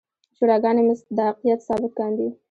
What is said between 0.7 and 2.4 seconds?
مصداقیت ثابت کاندي.